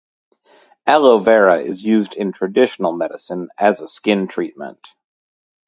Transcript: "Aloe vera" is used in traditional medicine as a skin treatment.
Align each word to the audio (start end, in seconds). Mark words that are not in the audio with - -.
"Aloe 0.87 1.19
vera" 1.19 1.59
is 1.59 1.83
used 1.83 2.15
in 2.15 2.31
traditional 2.31 2.91
medicine 2.91 3.49
as 3.59 3.81
a 3.81 3.87
skin 3.87 4.27
treatment. 4.27 4.79